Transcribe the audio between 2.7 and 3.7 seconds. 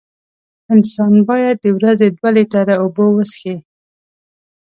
اوبه وڅیښي.